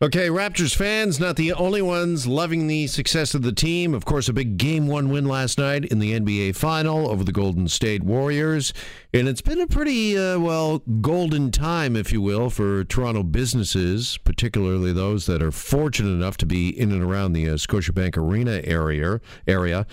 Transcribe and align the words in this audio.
Okay, 0.00 0.28
Raptors 0.28 0.76
fans, 0.76 1.18
not 1.18 1.34
the 1.34 1.52
only 1.52 1.82
ones 1.82 2.24
loving 2.24 2.68
the 2.68 2.86
success 2.86 3.34
of 3.34 3.42
the 3.42 3.50
team. 3.50 3.94
Of 3.94 4.04
course, 4.04 4.28
a 4.28 4.32
big 4.32 4.56
game 4.56 4.86
one 4.86 5.08
win 5.10 5.24
last 5.24 5.58
night 5.58 5.86
in 5.86 5.98
the 5.98 6.12
NBA 6.12 6.54
final 6.54 7.08
over 7.08 7.24
the 7.24 7.32
Golden 7.32 7.66
State 7.66 8.04
Warriors. 8.04 8.72
And 9.12 9.26
it's 9.26 9.40
been 9.40 9.60
a 9.60 9.66
pretty, 9.66 10.16
uh, 10.16 10.38
well, 10.38 10.78
golden 11.00 11.50
time, 11.50 11.96
if 11.96 12.12
you 12.12 12.22
will, 12.22 12.48
for 12.48 12.84
Toronto 12.84 13.24
businesses, 13.24 14.18
particularly 14.18 14.92
those 14.92 15.26
that 15.26 15.42
are 15.42 15.50
fortunate 15.50 16.10
enough 16.10 16.36
to 16.36 16.46
be 16.46 16.68
in 16.68 16.92
and 16.92 17.02
around 17.02 17.32
the 17.32 17.48
uh, 17.48 17.54
Scotiabank 17.54 18.16
Arena 18.16 18.60
area. 18.62 19.20
area. 19.48 19.84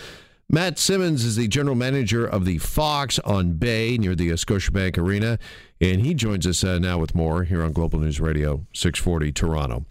Matt 0.47 0.77
Simmons 0.77 1.25
is 1.25 1.37
the 1.37 1.47
general 1.47 1.75
manager 1.75 2.25
of 2.25 2.45
the 2.45 2.59
Fox 2.59 3.17
on 3.19 3.53
Bay 3.53 3.97
near 3.97 4.13
the 4.13 4.31
uh, 4.31 4.35
Scotiabank 4.35 4.95
Arena, 4.95 5.39
and 5.81 6.01
he 6.01 6.13
joins 6.13 6.45
us 6.45 6.63
uh, 6.63 6.77
now 6.77 6.99
with 6.99 7.15
more 7.15 7.45
here 7.45 7.63
on 7.63 7.73
Global 7.73 7.97
News 7.97 8.21
Radio 8.21 8.63
640 8.71 9.31
Toronto. 9.31 9.85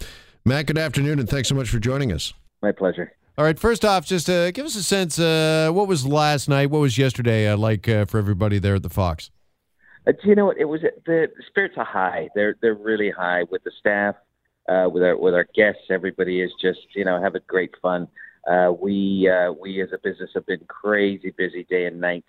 Matt, 0.44 0.66
good 0.66 0.78
afternoon, 0.78 1.18
and 1.18 1.28
thanks 1.28 1.48
so 1.48 1.56
much 1.56 1.68
for 1.68 1.80
joining 1.80 2.12
us. 2.12 2.34
My 2.62 2.70
pleasure. 2.70 3.12
All 3.36 3.44
right, 3.44 3.58
first 3.58 3.84
off, 3.84 4.06
just 4.06 4.30
uh, 4.30 4.52
give 4.52 4.64
us 4.64 4.76
a 4.76 4.84
sense 4.84 5.18
uh, 5.18 5.70
what 5.72 5.88
was 5.88 6.06
last 6.06 6.48
night, 6.48 6.70
what 6.70 6.78
was 6.78 6.96
yesterday 6.96 7.48
uh, 7.48 7.56
like 7.56 7.88
uh, 7.88 8.04
for 8.04 8.18
everybody 8.18 8.60
there 8.60 8.76
at 8.76 8.84
the 8.84 8.90
Fox? 8.90 9.30
do 10.06 10.12
you 10.22 10.36
know 10.36 10.46
what? 10.46 10.58
It 10.58 10.66
was 10.66 10.82
the 11.04 11.28
spirits 11.48 11.74
are 11.78 11.84
high. 11.84 12.28
They're 12.36 12.56
they're 12.60 12.74
really 12.74 13.10
high 13.10 13.42
with 13.50 13.64
the 13.64 13.72
staff, 13.80 14.14
with 14.68 15.02
our 15.02 15.16
with 15.16 15.34
our 15.34 15.48
guests. 15.52 15.82
Everybody 15.90 16.42
is 16.42 16.52
just 16.62 16.80
you 16.94 17.04
know 17.04 17.20
having 17.20 17.40
great 17.48 17.72
fun. 17.82 18.06
Uh, 18.46 18.72
we 18.78 19.28
uh, 19.28 19.52
we 19.52 19.80
as 19.82 19.88
a 19.92 19.98
business 19.98 20.30
have 20.34 20.46
been 20.46 20.64
crazy 20.68 21.32
busy 21.36 21.64
day 21.64 21.86
and 21.86 22.00
night, 22.00 22.24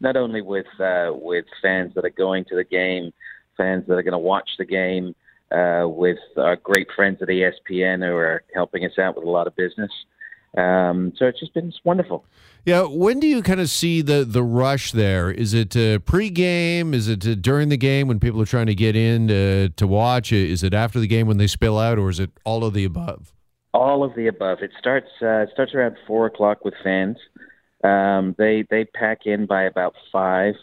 not 0.00 0.16
only 0.16 0.42
with 0.42 0.66
uh, 0.80 1.10
with 1.12 1.44
fans 1.60 1.92
that 1.94 2.04
are 2.04 2.10
going 2.10 2.44
to 2.46 2.56
the 2.56 2.64
game, 2.64 3.12
fans 3.56 3.84
that 3.86 3.94
are 3.94 4.02
going 4.02 4.12
to 4.12 4.18
watch 4.18 4.50
the 4.58 4.64
game, 4.64 5.14
uh, 5.52 5.86
with 5.86 6.18
our 6.36 6.56
great 6.56 6.88
friends 6.96 7.20
at 7.22 7.28
ESPN 7.28 8.06
who 8.06 8.14
are 8.14 8.42
helping 8.54 8.84
us 8.84 8.98
out 8.98 9.16
with 9.16 9.24
a 9.24 9.30
lot 9.30 9.46
of 9.46 9.54
business. 9.54 9.90
Um, 10.56 11.12
so 11.16 11.26
it's 11.26 11.40
just 11.40 11.54
been 11.54 11.72
wonderful. 11.84 12.24
Yeah, 12.66 12.82
when 12.82 13.20
do 13.20 13.26
you 13.26 13.42
kind 13.42 13.60
of 13.60 13.70
see 13.70 14.02
the 14.02 14.24
the 14.24 14.42
rush 14.42 14.92
there? 14.92 15.30
Is 15.30 15.54
it 15.54 15.74
uh, 15.74 15.98
pregame? 16.00 16.92
Is 16.92 17.08
it 17.08 17.26
uh, 17.26 17.34
during 17.34 17.70
the 17.70 17.76
game 17.76 18.06
when 18.08 18.20
people 18.20 18.40
are 18.42 18.46
trying 18.46 18.66
to 18.66 18.74
get 18.74 18.94
in 18.94 19.28
to, 19.28 19.70
to 19.70 19.86
watch? 19.86 20.32
Is 20.32 20.62
it 20.62 20.74
after 20.74 21.00
the 21.00 21.06
game 21.06 21.26
when 21.26 21.38
they 21.38 21.46
spill 21.46 21.78
out, 21.78 21.98
or 21.98 22.10
is 22.10 22.20
it 22.20 22.30
all 22.44 22.64
of 22.64 22.74
the 22.74 22.84
above? 22.84 23.32
All 23.74 24.04
of 24.04 24.14
the 24.14 24.26
above. 24.26 24.58
It 24.60 24.70
starts 24.78 25.08
uh, 25.22 25.42
it 25.42 25.50
starts 25.52 25.74
around 25.74 25.96
four 26.06 26.26
o'clock 26.26 26.64
with 26.64 26.74
fans. 26.84 27.16
Um, 27.82 28.34
they 28.36 28.66
they 28.70 28.84
pack 28.84 29.20
in 29.24 29.46
by 29.46 29.62
about 29.62 29.94
five, 30.12 30.54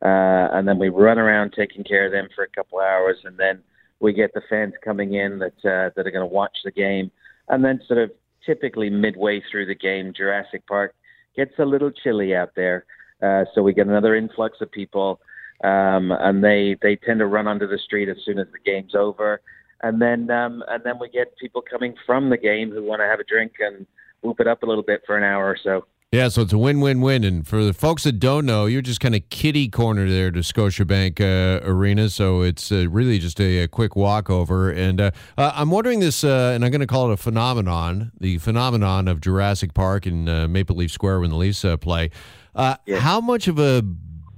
uh, 0.00 0.48
and 0.52 0.66
then 0.66 0.78
we 0.78 0.88
run 0.88 1.18
around 1.18 1.54
taking 1.56 1.82
care 1.82 2.06
of 2.06 2.12
them 2.12 2.28
for 2.34 2.44
a 2.44 2.48
couple 2.48 2.78
hours, 2.78 3.18
and 3.24 3.36
then 3.36 3.62
we 3.98 4.12
get 4.12 4.32
the 4.32 4.42
fans 4.48 4.74
coming 4.84 5.14
in 5.14 5.40
that 5.40 5.56
uh, 5.64 5.90
that 5.96 6.06
are 6.06 6.12
going 6.12 6.28
to 6.28 6.34
watch 6.34 6.56
the 6.64 6.70
game, 6.70 7.10
and 7.48 7.64
then 7.64 7.80
sort 7.88 7.98
of 7.98 8.12
typically 8.46 8.90
midway 8.90 9.42
through 9.50 9.66
the 9.66 9.74
game, 9.74 10.12
Jurassic 10.16 10.66
Park 10.66 10.94
gets 11.36 11.52
a 11.58 11.64
little 11.64 11.90
chilly 11.90 12.34
out 12.34 12.54
there, 12.54 12.84
uh, 13.22 13.44
so 13.54 13.62
we 13.62 13.72
get 13.72 13.88
another 13.88 14.14
influx 14.14 14.60
of 14.60 14.70
people, 14.70 15.20
um, 15.64 16.12
and 16.12 16.44
they 16.44 16.76
they 16.80 16.94
tend 16.94 17.18
to 17.18 17.26
run 17.26 17.48
onto 17.48 17.66
the 17.66 17.78
street 17.78 18.08
as 18.08 18.18
soon 18.24 18.38
as 18.38 18.46
the 18.52 18.70
game's 18.70 18.94
over 18.94 19.40
and 19.82 20.00
then 20.00 20.30
um, 20.30 20.62
and 20.68 20.82
then 20.84 20.98
we 21.00 21.08
get 21.08 21.36
people 21.38 21.62
coming 21.62 21.94
from 22.06 22.30
the 22.30 22.36
game 22.36 22.70
who 22.70 22.82
want 22.82 23.00
to 23.00 23.06
have 23.06 23.20
a 23.20 23.24
drink 23.24 23.52
and 23.60 23.86
whoop 24.22 24.40
it 24.40 24.46
up 24.46 24.62
a 24.62 24.66
little 24.66 24.84
bit 24.84 25.02
for 25.06 25.16
an 25.16 25.24
hour 25.24 25.44
or 25.44 25.56
so. 25.62 25.84
Yeah, 26.12 26.28
so 26.28 26.42
it's 26.42 26.52
a 26.52 26.58
win-win-win, 26.58 27.24
and 27.24 27.48
for 27.48 27.64
the 27.64 27.72
folks 27.72 28.02
that 28.02 28.20
don't 28.20 28.44
know, 28.44 28.66
you're 28.66 28.82
just 28.82 29.00
kind 29.00 29.14
of 29.14 29.26
kitty 29.30 29.70
corner 29.70 30.06
there 30.10 30.30
to 30.30 30.40
Scotiabank 30.40 31.22
uh, 31.22 31.66
Arena, 31.66 32.10
so 32.10 32.42
it's 32.42 32.70
uh, 32.70 32.86
really 32.90 33.18
just 33.18 33.40
a, 33.40 33.60
a, 33.60 33.66
quick 33.68 33.96
walkover. 33.96 34.70
And 34.70 35.00
uh, 35.00 35.12
uh 35.38 35.52
I'm 35.54 35.70
wondering 35.70 36.00
this, 36.00 36.22
uh, 36.22 36.52
and 36.54 36.66
I'm 36.66 36.70
going 36.70 36.82
to 36.82 36.86
call 36.86 37.10
it 37.10 37.14
a 37.14 37.16
phenomenon, 37.16 38.12
the 38.20 38.36
phenomenon 38.36 39.08
of 39.08 39.22
Jurassic 39.22 39.72
Park 39.72 40.04
and 40.04 40.28
uh, 40.28 40.48
Maple 40.48 40.76
Leaf 40.76 40.90
Square 40.90 41.20
when 41.20 41.30
the 41.30 41.36
Leafs 41.36 41.64
play. 41.80 42.10
Yeah. 42.54 42.76
How 42.98 43.22
much 43.22 43.48
of 43.48 43.58
a 43.58 43.82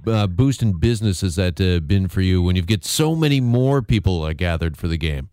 uh, 0.07 0.27
boost 0.27 0.61
in 0.61 0.79
business 0.79 1.21
has 1.21 1.35
that 1.35 1.59
uh, 1.59 1.79
been 1.79 2.07
for 2.07 2.21
you 2.21 2.41
when 2.41 2.55
you've 2.55 2.67
get 2.67 2.85
so 2.85 3.15
many 3.15 3.41
more 3.41 3.81
people 3.81 4.23
uh, 4.23 4.33
gathered 4.33 4.77
for 4.77 4.87
the 4.87 4.97
game? 4.97 5.29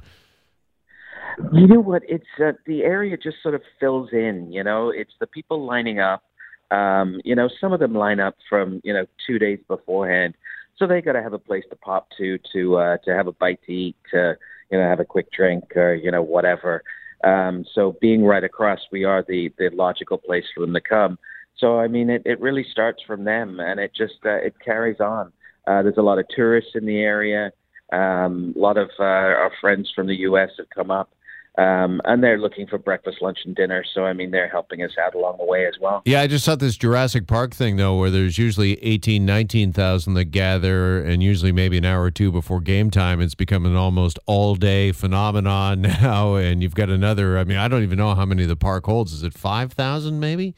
You 1.53 1.67
know 1.67 1.81
what? 1.81 2.03
It's 2.09 2.27
uh, 2.43 2.53
the 2.67 2.83
area 2.83 3.17
just 3.17 3.43
sort 3.43 3.55
of 3.55 3.63
fills 3.81 4.11
in. 4.13 4.53
You 4.53 4.63
know, 4.63 4.91
it's 4.91 5.13
the 5.21 5.27
people 5.27 5.65
lining 5.65 5.99
up. 5.99 6.23
Um, 6.71 7.21
you 7.25 7.35
know, 7.35 7.49
some 7.61 7.73
of 7.73 7.81
them 7.81 7.95
line 7.95 8.21
up 8.21 8.37
from 8.49 8.81
you 8.85 8.93
know 8.93 9.07
two 9.27 9.39
days 9.39 9.59
beforehand, 9.69 10.35
so 10.77 10.87
they 10.87 11.01
got 11.03 11.13
to 11.13 11.23
have 11.23 11.33
a 11.33 11.39
place 11.39 11.65
to 11.71 11.77
pop 11.77 12.09
to 12.19 12.39
to 12.53 12.77
uh, 12.77 12.97
to 13.05 13.15
have 13.15 13.27
a 13.27 13.33
bite 13.33 13.61
to 13.67 13.73
eat, 13.73 13.97
to 14.11 14.37
you 14.71 14.79
know 14.79 14.85
have 14.85 15.01
a 15.01 15.05
quick 15.05 15.31
drink 15.33 15.77
or 15.77 15.95
you 15.95 16.11
know 16.11 16.23
whatever. 16.23 16.83
Um, 17.25 17.65
so 17.75 17.97
being 18.01 18.25
right 18.25 18.43
across, 18.43 18.81
we 18.91 19.05
are 19.05 19.23
the 19.23 19.53
the 19.59 19.71
logical 19.71 20.19
place 20.19 20.45
for 20.55 20.61
them 20.61 20.75
to 20.75 20.81
come. 20.81 21.19
So 21.63 21.79
I 21.79 21.87
mean, 21.87 22.11
it, 22.11 22.23
it 22.27 22.41
really 22.41 22.67
starts 22.71 23.03
from 23.07 23.25
them, 23.25 23.61
and 23.61 23.79
it 23.79 23.93
just 23.97 24.15
uh, 24.27 24.35
it 24.35 24.55
carries 24.63 25.01
on. 25.01 25.33
Uh, 25.67 25.83
there's 25.83 25.97
a 25.97 26.03
lot 26.03 26.19
of 26.19 26.27
tourists 26.35 26.73
in 26.75 26.85
the 26.85 26.99
area. 26.99 27.53
Um, 27.93 28.53
a 28.57 28.59
lot 28.59 28.77
of 28.77 28.91
uh, 28.99 29.05
our 29.05 29.53
friends 29.61 29.91
from 29.95 30.09
the 30.09 30.17
U.S. 30.17 30.51
have 30.59 30.69
come 30.75 30.91
up. 30.91 31.15
Um, 31.59 32.01
and 32.07 32.23
they're 32.23 32.39
looking 32.39 32.67
for 32.67 32.79
breakfast, 32.79 33.19
lunch, 33.21 33.41
and 33.45 33.55
dinner. 33.55 33.85
So, 33.95 34.07
I 34.07 34.15
mean, 34.15 34.31
they're 34.31 34.49
helping 34.49 34.83
us 34.83 34.93
out 34.99 35.15
along 35.15 35.37
the 35.37 35.45
way 35.45 35.67
as 35.67 35.75
well. 35.79 36.01
Yeah, 36.07 36.23
I 36.23 36.27
just 36.27 36.47
saw 36.47 36.57
this 36.57 36.79
Jurassic 36.79 37.27
Park 37.27 37.55
thing, 37.55 37.77
though, 37.77 37.99
where 37.99 38.09
there's 38.09 38.39
usually 38.39 38.83
18, 38.83 39.27
19,000 39.27 40.15
that 40.15 40.25
gather, 40.27 41.05
and 41.05 41.23
usually 41.23 41.53
maybe 41.53 41.77
an 41.77 41.85
hour 41.85 42.05
or 42.05 42.11
two 42.11 42.33
before 42.33 42.63
game 42.63 42.91
time. 42.91 43.21
It's 43.21 43.35
become 43.35 43.67
an 43.67 43.77
almost 43.77 44.19
all 44.25 44.55
day 44.55 44.93
phenomenon 44.93 45.83
now. 45.83 46.37
And 46.37 46.63
you've 46.63 46.75
got 46.75 46.89
another, 46.89 47.37
I 47.37 47.45
mean, 47.45 47.59
I 47.59 47.69
don't 47.69 47.83
even 47.83 47.99
know 47.99 48.15
how 48.15 48.25
many 48.25 48.47
the 48.47 48.57
park 48.57 48.87
holds. 48.87 49.13
Is 49.13 49.23
it 49.23 49.35
5,000 49.35 50.19
maybe? 50.19 50.55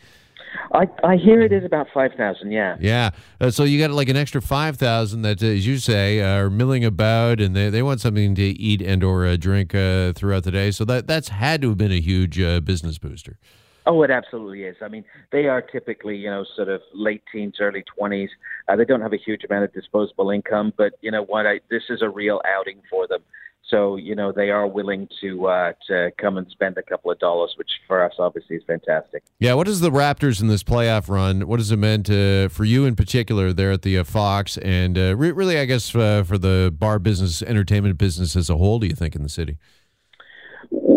I, 0.73 0.89
I 1.03 1.17
hear 1.17 1.41
it 1.41 1.53
is 1.53 1.65
about 1.65 1.89
5,000, 1.93 2.51
yeah. 2.51 2.77
Yeah. 2.81 3.11
Uh, 3.41 3.51
so 3.51 3.65
you 3.65 3.79
got 3.79 3.91
like 3.91 4.09
an 4.09 4.17
extra 4.17 4.41
5,000 4.41 5.23
that, 5.23 5.43
uh, 5.43 5.47
as 5.47 5.67
you 5.67 5.79
say, 5.79 6.21
are 6.21 6.51
milling 6.51 6.85
about 6.85 7.41
and 7.41 7.55
they, 7.55 7.71
they 7.71 7.83
want 7.83 8.01
something 8.01 8.35
to 8.35 8.43
eat 8.43 8.81
and 8.83 9.03
or 9.03 9.27
uh, 9.27 9.37
drink 9.37 9.75
uh, 9.75 10.13
throughout 10.13 10.45
the 10.45 10.51
day. 10.51 10.71
So 10.71 10.85
that 10.87 11.07
that's 11.07 11.29
had 11.29 11.63
to 11.63 11.69
have 11.71 11.79
been 11.79 11.93
a 11.93 12.01
huge 12.01 12.41
uh, 12.41 12.61
business 12.61 12.99
booster. 12.99 13.39
Oh, 13.87 14.03
it 14.03 14.11
absolutely 14.11 14.63
is. 14.63 14.77
I 14.81 14.89
mean, 14.89 15.05
they 15.31 15.47
are 15.47 15.61
typically, 15.61 16.17
you 16.17 16.31
know, 16.31 16.45
sort 16.57 16.69
of 16.69 16.81
late 16.95 17.23
teens, 17.31 17.57
early 17.61 17.85
20s. 17.99 18.31
Uh, 18.67 18.77
they 18.77 18.85
don't 18.87 19.03
have 19.03 19.13
a 19.13 19.19
huge 19.19 19.45
amount 19.45 19.65
of 19.65 19.75
disposable 19.75 20.31
income, 20.31 20.73
but 20.77 20.95
you 21.03 21.11
know 21.11 21.23
what? 21.23 21.47
I, 21.47 21.61
this 21.71 21.83
is 21.91 22.01
a 22.01 22.09
real 22.09 22.41
outing 22.47 22.81
for 22.89 23.07
them. 23.07 23.21
So 23.69 23.97
you 23.97 24.15
know 24.15 24.31
they 24.31 24.51
are 24.51 24.67
willing 24.67 25.09
to 25.23 25.47
uh, 25.47 25.73
to 25.89 26.11
come 26.19 26.37
and 26.37 26.47
spend 26.51 26.77
a 26.77 26.83
couple 26.83 27.11
of 27.11 27.19
dollars, 27.19 27.55
which 27.57 27.71
for 27.89 28.05
us 28.05 28.13
obviously 28.19 28.57
is 28.57 28.63
fantastic. 28.67 29.23
Yeah, 29.39 29.55
what 29.55 29.69
is 29.69 29.81
the 29.81 29.91
Raptors 29.91 30.41
in 30.43 30.49
this 30.49 30.63
playoff 30.63 31.09
run? 31.09 31.49
What 31.49 31.61
has 31.61 31.71
it 31.71 31.79
meant 31.79 32.11
uh, 32.11 32.49
for 32.49 32.65
you 32.65 32.85
in 32.85 32.95
particular 32.95 33.53
there 33.53 33.73
at 33.73 33.83
the 33.83 33.99
uh, 33.99 34.05
Fox, 34.05 34.59
and 34.59 34.99
uh, 34.99 35.17
re- 35.17 35.33
really, 35.33 35.59
I 35.59 35.65
guess 35.65 35.95
uh, 35.95 36.25
for 36.25 36.37
the 36.37 36.75
bar 36.77 36.99
business, 36.99 37.43
entertainment 37.43 37.97
business 37.97 38.37
as 38.37 38.51
a 38.51 38.57
whole? 38.57 38.79
Do 38.79 38.87
you 38.87 38.95
think 38.95 39.17
in 39.17 39.23
the 39.23 39.31
city? 39.31 39.57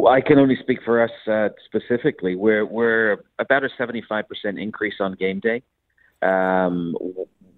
I 0.10 0.22
can 0.22 0.38
only 0.38 0.58
speak 0.58 0.80
for 0.84 1.02
us 1.02 1.12
uh, 1.26 1.50
specifically. 1.66 2.36
We're 2.36 2.66
we're 2.66 3.24
about 3.40 3.64
a 3.64 3.70
seventy 3.78 4.04
five 4.08 4.28
percent 4.28 4.60
increase 4.60 4.96
on 5.00 5.14
game 5.14 5.40
day. 5.40 5.64
Um, 6.22 6.96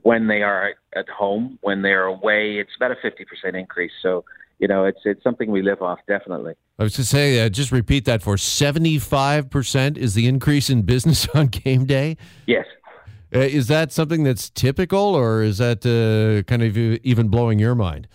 when 0.02 0.28
they 0.28 0.42
are 0.44 0.74
at 0.96 1.10
home, 1.10 1.58
when 1.62 1.82
they're 1.82 2.06
away, 2.06 2.58
it's 2.58 2.72
about 2.76 2.92
a 2.92 2.96
fifty 3.02 3.26
percent 3.26 3.56
increase. 3.56 3.92
So 4.02 4.24
you 4.60 4.68
know, 4.68 4.86
it's 4.86 5.00
it's 5.06 5.24
something 5.24 5.50
we 5.52 5.62
live 5.62 5.82
off 5.82 6.00
definitely. 6.08 6.54
I 6.78 6.84
was 6.84 6.94
to 6.94 7.06
say, 7.06 7.44
uh, 7.44 7.50
just 7.50 7.72
repeat 7.72 8.06
that 8.06 8.22
for 8.22 8.38
seventy 8.38 9.00
five 9.00 9.50
percent 9.50 9.98
is 9.98 10.14
the 10.14 10.28
increase 10.28 10.70
in 10.70 10.84
business 10.84 11.28
on 11.34 11.48
game 11.48 11.86
day. 11.86 12.18
Yes. 12.46 12.66
Uh, 13.34 13.40
is 13.40 13.68
that 13.68 13.92
something 13.92 14.24
that's 14.24 14.50
typical, 14.50 15.00
or 15.00 15.44
is 15.44 15.60
that 15.60 15.86
uh, 15.86 16.44
kind 16.48 16.64
of 16.64 16.76
even 16.78 17.28
blowing 17.28 17.60
your 17.60 17.76
mind? 17.76 18.08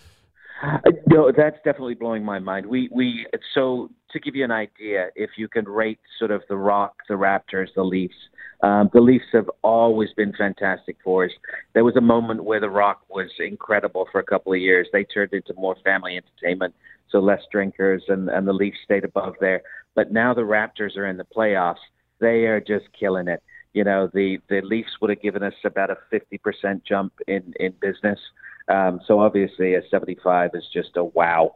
Uh, 0.65 0.91
no, 1.07 1.31
that's 1.35 1.57
definitely 1.57 1.95
blowing 1.95 2.23
my 2.23 2.39
mind. 2.39 2.65
We 2.65 2.89
we 2.91 3.27
so 3.53 3.89
to 4.11 4.19
give 4.19 4.35
you 4.35 4.43
an 4.43 4.51
idea, 4.51 5.09
if 5.15 5.31
you 5.37 5.47
can 5.47 5.65
rate 5.65 5.99
sort 6.17 6.31
of 6.31 6.41
the 6.49 6.57
Rock, 6.57 6.95
the 7.07 7.15
Raptors, 7.15 7.67
the 7.75 7.83
Leafs, 7.83 8.15
um, 8.63 8.89
the 8.93 9.01
Leafs 9.01 9.25
have 9.33 9.49
always 9.63 10.09
been 10.15 10.33
fantastic 10.33 10.97
for 11.03 11.25
us. 11.25 11.31
There 11.73 11.83
was 11.83 11.95
a 11.95 12.01
moment 12.01 12.43
where 12.43 12.59
The 12.59 12.69
Rock 12.69 13.01
was 13.09 13.29
incredible 13.39 14.07
for 14.11 14.19
a 14.19 14.23
couple 14.23 14.53
of 14.53 14.59
years. 14.59 14.87
They 14.91 15.03
turned 15.03 15.33
into 15.33 15.53
more 15.55 15.75
family 15.83 16.17
entertainment, 16.17 16.73
so 17.09 17.19
less 17.19 17.41
drinkers, 17.51 18.03
and, 18.07 18.29
and 18.29 18.47
the 18.47 18.53
Leafs 18.53 18.77
stayed 18.83 19.03
above 19.03 19.35
there. 19.39 19.61
But 19.93 20.11
now 20.11 20.33
the 20.33 20.41
Raptors 20.41 20.97
are 20.97 21.07
in 21.07 21.17
the 21.17 21.25
playoffs. 21.25 21.83
They 22.19 22.45
are 22.45 22.61
just 22.61 22.85
killing 22.97 23.27
it. 23.27 23.43
You 23.73 23.83
know, 23.83 24.09
the, 24.13 24.37
the 24.49 24.61
Leafs 24.61 24.91
would 25.01 25.09
have 25.09 25.21
given 25.21 25.43
us 25.43 25.53
about 25.65 25.89
a 25.89 25.97
50% 26.11 26.81
jump 26.87 27.13
in, 27.27 27.53
in 27.59 27.73
business. 27.81 28.19
Um, 28.67 28.99
so 29.05 29.19
obviously, 29.19 29.75
a 29.75 29.81
75 29.89 30.51
is 30.53 30.63
just 30.73 30.97
a 30.97 31.03
wow. 31.03 31.55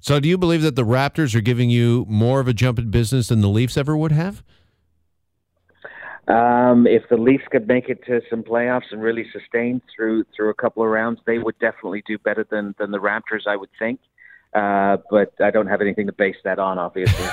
So, 0.00 0.18
do 0.18 0.28
you 0.28 0.38
believe 0.38 0.62
that 0.62 0.76
the 0.76 0.84
Raptors 0.84 1.34
are 1.34 1.40
giving 1.40 1.70
you 1.70 2.04
more 2.08 2.40
of 2.40 2.48
a 2.48 2.52
jump 2.52 2.78
in 2.78 2.90
business 2.90 3.28
than 3.28 3.40
the 3.40 3.48
Leafs 3.48 3.76
ever 3.76 3.96
would 3.96 4.12
have? 4.12 4.42
Um, 6.28 6.86
if 6.86 7.02
the 7.08 7.16
Leafs 7.16 7.44
could 7.50 7.68
make 7.68 7.88
it 7.88 8.04
to 8.06 8.20
some 8.30 8.42
playoffs 8.42 8.90
and 8.92 9.02
really 9.02 9.26
sustain 9.32 9.82
through 9.94 10.24
through 10.34 10.50
a 10.50 10.54
couple 10.54 10.82
of 10.82 10.88
rounds, 10.88 11.20
they 11.26 11.38
would 11.38 11.58
definitely 11.58 12.02
do 12.06 12.18
better 12.18 12.46
than 12.48 12.74
than 12.78 12.90
the 12.90 12.98
Raptors, 12.98 13.46
I 13.46 13.56
would 13.56 13.70
think. 13.78 14.00
Uh, 14.54 14.98
but 15.10 15.32
I 15.40 15.50
don't 15.50 15.66
have 15.66 15.80
anything 15.80 16.06
to 16.06 16.12
base 16.12 16.36
that 16.44 16.58
on, 16.58 16.78
obviously. 16.78 17.26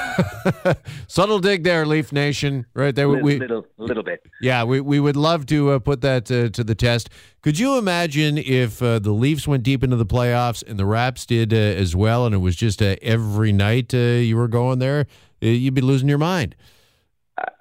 Subtle 1.08 1.40
dig 1.40 1.64
there, 1.64 1.86
Leaf 1.86 2.14
Nation, 2.14 2.66
right 2.74 2.96
there. 2.96 3.08
Little, 3.08 3.24
we, 3.24 3.40
little, 3.40 3.66
little 3.78 4.04
bit. 4.04 4.26
Yeah, 4.42 4.64
we, 4.64 4.80
we 4.80 5.02
would 5.02 5.18
love 5.18 5.46
to 5.48 5.72
uh, 5.72 5.80
put 5.80 6.00
that 6.00 6.32
uh, 6.32 6.48
to 6.50 6.64
the 6.64 6.76
test. 6.76 7.10
Could 7.42 7.60
you 7.60 7.78
imagine 7.78 8.38
if 8.38 8.82
uh, 8.82 9.00
the 9.00 9.12
Leafs 9.12 9.48
went 9.50 9.64
deep 9.64 9.84
into 9.84 9.98
the 9.98 10.06
playoffs 10.06 10.64
and 10.66 10.80
the 10.80 10.86
Raps 10.86 11.26
did 11.26 11.54
uh, 11.54 11.58
as 11.58 11.94
well, 11.94 12.26
and 12.26 12.34
it 12.34 12.40
was 12.40 12.56
just 12.56 12.82
uh, 12.82 12.96
every 13.02 13.52
night 13.52 13.94
uh, 13.94 13.98
you 13.98 14.38
were 14.38 14.48
going 14.48 14.80
there? 14.80 15.06
You'd 15.42 15.74
be 15.74 15.82
losing 15.82 16.08
your 16.08 16.18
mind. 16.18 16.56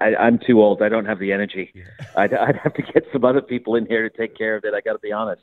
I, 0.01 0.15
I'm 0.15 0.39
too 0.39 0.61
old. 0.61 0.81
I 0.81 0.89
don't 0.89 1.05
have 1.05 1.19
the 1.19 1.31
energy. 1.31 1.73
I'd, 2.15 2.33
I'd 2.33 2.57
have 2.57 2.73
to 2.73 2.81
get 2.81 3.05
some 3.13 3.23
other 3.23 3.41
people 3.41 3.75
in 3.75 3.85
here 3.85 4.07
to 4.07 4.17
take 4.17 4.37
care 4.37 4.55
of 4.55 4.63
it. 4.65 4.73
I 4.73 4.81
got 4.81 4.93
to 4.93 4.99
be 4.99 5.11
honest. 5.11 5.41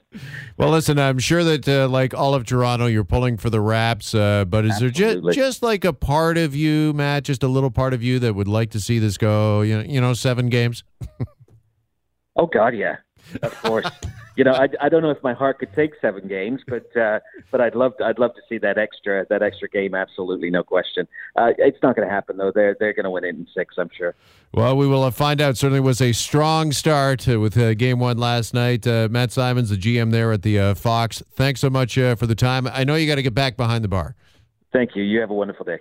Well, 0.56 0.70
listen, 0.70 0.98
I'm 0.98 1.18
sure 1.18 1.44
that 1.44 1.68
uh, 1.68 1.88
like 1.88 2.14
all 2.14 2.34
of 2.34 2.44
Toronto, 2.44 2.86
you're 2.86 3.04
pulling 3.04 3.36
for 3.36 3.50
the 3.50 3.60
Raps. 3.60 4.14
Uh, 4.14 4.44
but 4.44 4.64
is 4.64 4.82
Absolutely. 4.82 5.34
there 5.34 5.44
just 5.44 5.56
just 5.56 5.62
like 5.62 5.84
a 5.84 5.92
part 5.92 6.36
of 6.36 6.54
you, 6.54 6.92
Matt, 6.92 7.24
just 7.24 7.42
a 7.42 7.48
little 7.48 7.70
part 7.70 7.94
of 7.94 8.02
you 8.02 8.18
that 8.18 8.34
would 8.34 8.48
like 8.48 8.70
to 8.70 8.80
see 8.80 8.98
this 8.98 9.16
go? 9.16 9.62
You 9.62 9.78
know, 9.78 9.84
you 9.84 10.00
know, 10.00 10.12
seven 10.12 10.48
games. 10.48 10.84
oh 12.36 12.46
God, 12.46 12.74
yeah, 12.74 12.96
of 13.42 13.54
course 13.62 13.90
you 14.36 14.44
know, 14.44 14.52
I, 14.52 14.68
I 14.80 14.88
don't 14.90 15.02
know 15.02 15.10
if 15.10 15.22
my 15.22 15.32
heart 15.32 15.58
could 15.58 15.72
take 15.72 15.92
seven 16.00 16.28
games, 16.28 16.60
but 16.68 16.94
uh, 16.94 17.20
but 17.50 17.60
I'd 17.62 17.74
love 17.74 17.96
to, 17.96 18.04
I'd 18.04 18.18
love 18.18 18.34
to 18.34 18.42
see 18.48 18.58
that 18.58 18.76
extra 18.76 19.26
that 19.30 19.42
extra 19.42 19.68
game. 19.68 19.94
Absolutely, 19.94 20.50
no 20.50 20.62
question. 20.62 21.08
Uh, 21.36 21.52
it's 21.56 21.78
not 21.82 21.96
going 21.96 22.06
to 22.06 22.14
happen 22.14 22.36
though. 22.36 22.52
They're 22.54 22.76
they're 22.78 22.92
going 22.92 23.04
to 23.04 23.10
win 23.10 23.24
it 23.24 23.30
in 23.30 23.46
six, 23.54 23.74
I'm 23.78 23.90
sure. 23.96 24.14
Well, 24.52 24.76
we 24.76 24.86
will 24.86 25.02
uh, 25.02 25.10
find 25.10 25.40
out. 25.40 25.56
Certainly 25.56 25.80
was 25.80 26.02
a 26.02 26.12
strong 26.12 26.72
start 26.72 27.26
uh, 27.26 27.40
with 27.40 27.56
uh, 27.56 27.74
game 27.74 27.98
one 27.98 28.18
last 28.18 28.52
night. 28.52 28.86
Uh, 28.86 29.08
Matt 29.10 29.32
Simons, 29.32 29.70
the 29.70 29.76
GM 29.76 30.12
there 30.12 30.32
at 30.32 30.42
the 30.42 30.74
Fox. 30.74 31.22
Thanks 31.32 31.60
so 31.60 31.70
much 31.70 31.94
for 31.94 32.26
the 32.26 32.34
time. 32.34 32.66
I 32.66 32.84
know 32.84 32.94
you 32.94 33.06
got 33.06 33.16
to 33.16 33.22
get 33.22 33.34
back 33.34 33.56
behind 33.56 33.82
the 33.82 33.88
bar. 33.88 34.14
Thank 34.72 34.90
you. 34.94 35.02
You 35.02 35.20
have 35.20 35.30
a 35.30 35.34
wonderful 35.34 35.64
day. 35.64 35.78